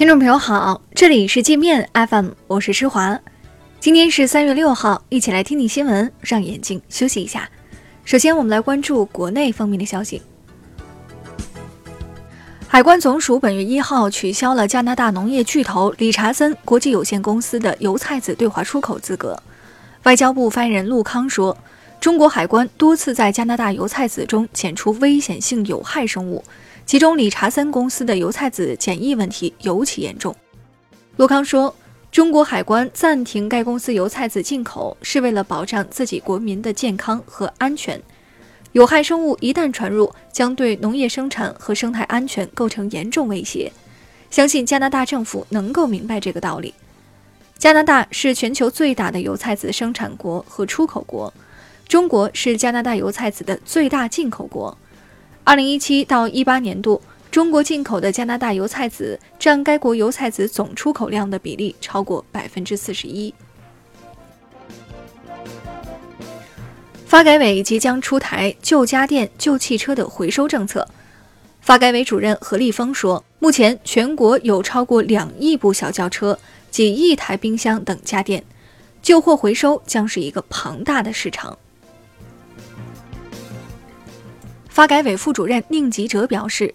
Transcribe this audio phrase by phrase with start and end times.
[0.00, 3.20] 听众朋友好，这里是界面 FM，我是施华。
[3.80, 7.50] 今天是三月六号，一起来听听新闻，让眼睛休息一下。
[8.06, 10.22] 首先，我们来关注国内方面的消息。
[12.66, 19.38] 海关总署本月一号取消了加拿大农业巨头理查森国际有限公司的油菜籽对华出口资格。
[20.04, 21.54] 外交部发言人陆康说，
[22.00, 26.42] 中国海关多次在加拿大油菜籽中检出危险性有害生物，
[26.86, 30.34] 其中理查森公司的油菜籽检疫问题尤其严重。
[31.18, 31.76] 陆康说，
[32.10, 38.00] 中国海关暂停该公司油菜籽进口，是为了保障自己国民的健康和安全。
[38.72, 43.70] 有害生物一旦传入，将对农业生产和生态安全构成严重威胁。
[44.30, 46.72] 相信加拿大政府能够明白这个道理。
[47.58, 51.30] 加拿大是全球最大的油菜籽生产国和出口国，
[51.90, 54.78] 中国是加拿大油菜籽的最大进口国。
[55.42, 63.34] 二零一七到一八年度，中国进口的加拿大油菜籽占该国油菜籽总出口量的比例超过百分之四十一。
[67.06, 70.86] 发改委即将出台旧家电、旧汽车的回收政策。
[71.60, 76.38] 发改委主任何立峰说，目前全国有超过两亿部小轿车、
[76.70, 78.44] 几亿台冰箱等家电，
[79.02, 81.58] 旧货回收将是一个庞大的市场。
[84.80, 86.72] 发改委副主任宁吉喆表示，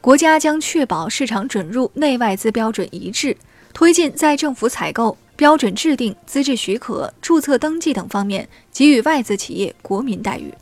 [0.00, 3.36] 国家将确保市场准入内外资标准一致，
[3.74, 5.18] 推进在政府采购。
[5.34, 10.54] 标准制定、资质许可、注册登记等方面给予外资企业国民待遇。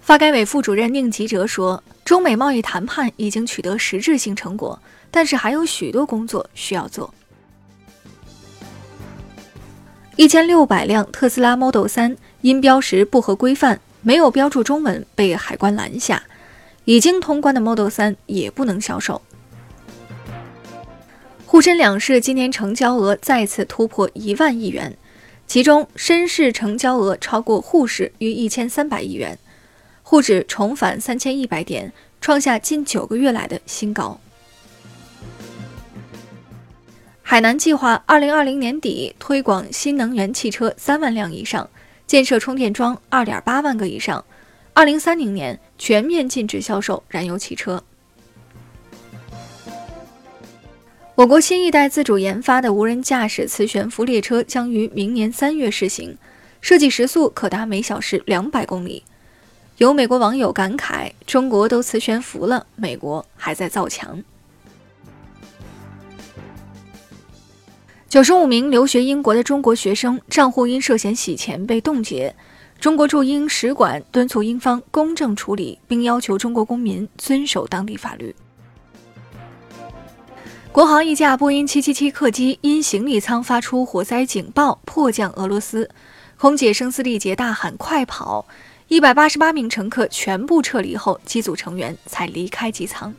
[0.00, 4.80] 发改委副主任宁吉喆说：“中美贸易谈判已经取得实质性成果，
[5.10, 7.12] 但是还有许多工作需要做。”
[10.16, 16.22] 一千六百辆特斯拉 Model 3因标识不合规范，没有标注中文，被海关拦下。
[16.84, 19.22] 已经通关的 Model 3也不能销售。
[21.46, 24.98] 沪深两市今年成交额再次突破一万亿元，
[25.46, 29.38] 其中深市成交额超过沪市逾一千三百亿元，
[30.02, 31.90] 沪指重返三千一百点，
[32.20, 34.20] 创下近九个月来的新高。
[37.32, 41.66] 海南计划二零二零年底推广新能源汽车三万辆以上，
[42.06, 44.22] 建设充电桩二点八万个以上，
[44.74, 47.82] 二零三零年全面禁止销售燃油汽车。
[51.14, 56.14] 我国新一代自主研发的无人驾驶磁悬浮列车将于明年三月试行，
[56.60, 59.02] 设计时速可达每小时两百公里。
[59.78, 64.22] 有美国网友感慨：“中国都磁悬浮了，美国还在造墙。”
[68.12, 72.36] 九十五名留学英国的中国学生账户因涉嫌洗钱被冻结，
[72.78, 78.36] 中国驻英使馆敦促英方公正处理，并要求中国公民遵守当地法律。
[80.70, 85.88] 国航一架波音777客机因行李舱发出火灾警报，迫降俄罗斯，
[86.36, 88.46] 空姐声嘶力竭大喊“快跑”，
[88.88, 93.14] 一百八十八名乘客全部撤离后，机组成员才离开机舱。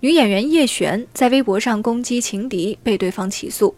[0.00, 3.74] 女演员叶璇在微博上攻击情敌，被对方起诉，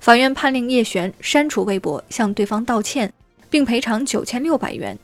[0.00, 3.10] 法院判令叶璇删除微博，向对方道歉，
[3.48, 4.98] 并赔偿九千六百元。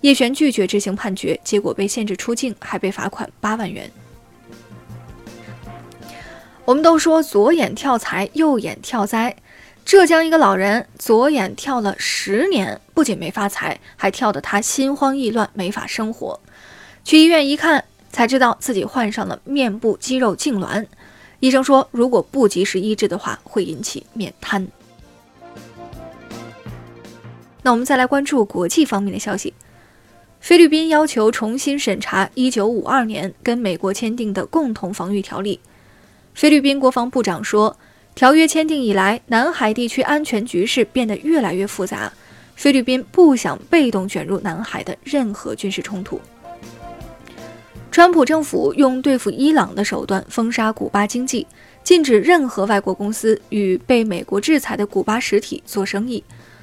[0.00, 3.88] 叶璇拒绝执行判决，结果被限制出境，还被罚款八万元。
[6.64, 9.36] 我们都说左眼跳财，右眼跳灾。
[9.84, 16.40] 浙江一个老人左眼跳了十年，不仅没发财，还跳得他心慌意乱，没法生活。
[17.04, 20.86] 去医院一看，才知道自己患上了面部肌肉痉挛。
[21.40, 24.68] 医生说，如果不及时医治的话，会引起面瘫。
[27.62, 29.54] 那我们再来关注国际方面的消息。
[30.40, 35.60] 菲律宾要求重新审查1952年跟美国签订的共同防御条例。
[36.34, 37.76] 菲律宾国防部长说，
[38.14, 42.10] 条约签订以来，南海地区安全局势变得越来越复杂，
[42.54, 46.18] 菲律宾不想被动卷入南海的任何军事冲突。
[47.90, 51.44] 川普政府用对付伊朗的手段封杀古巴经济，
[51.82, 56.22] 禁止任何外国公司与被美国制裁的古巴实体做生意。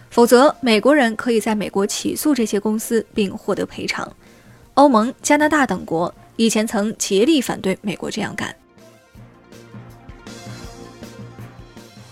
[0.10, 4.10] 否则，美国人可以在美国起诉这些公司并获得赔偿。
[4.76, 8.50] 欧盟、加拿大等国以前曾竭力反对美国这样干。《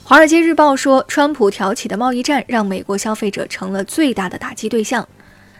[0.04, 5.08] 华尔街日报》说，川普挑起的贸易战让美国消费者成了最大的打击对象。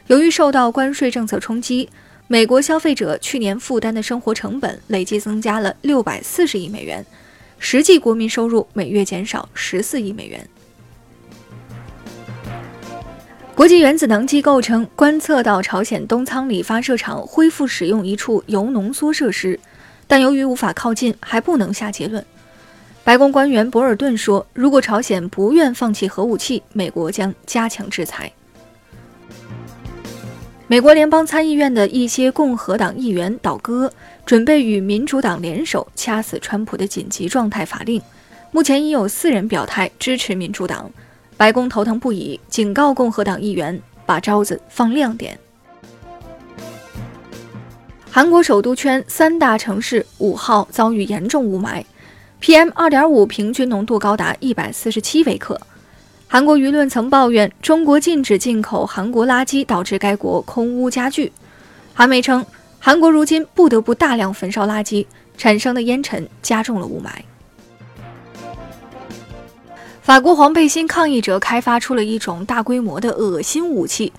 [0.08, 1.90] 由于受到关税政策冲击，
[2.28, 7.06] 美国消费者去年负担的生活成本累计增加了六百四十亿美元，
[7.60, 10.48] 实际国民收入每月减少十四亿美元。
[13.54, 19.60] 国际原子能机构称，观测到朝鲜东仓里发射场恢复使用一处铀浓缩设施，
[20.08, 22.26] 但由于无法靠近，还不能下结论。
[23.04, 28.32] 白宫官员博尔顿说：“如果朝鲜不愿放弃核武器，美国将加强制裁。”
[30.68, 33.92] 美国联邦参议院的一些共和党议员倒戈，
[34.26, 38.02] 准备与民主党联手掐死川普的紧急状态法令。
[38.50, 40.92] 目前已有四人表态支持民主党。
[41.38, 45.38] 白宫头疼不已，警告共和党议员把招子放亮点。
[48.10, 51.84] 韩国首都圈三大城市五号遭遇严重雾霾
[52.42, 55.62] ，PM 二点五平均浓度高达一百四十七微克。
[56.36, 61.32] 韩国舆论曾抱怨中国禁止进口韩国垃圾，导致该国空污加剧。
[61.94, 62.46] 韩媒称，
[62.78, 65.06] 韩国如今不得不大量焚烧垃圾，
[65.38, 67.08] 产生的烟尘加重了雾霾。
[70.02, 74.12] 法国黄背心抗议者开发出了一种大规模的恶心武器，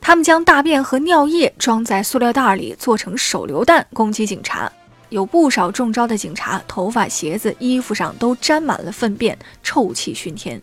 [0.00, 4.70] 他们将大便和尿液装在塑料袋里，做成手榴弹攻击警察。
[5.08, 10.62] 有不少中招的警察头发、鞋子、衣服上都沾满了粪便，臭气熏天。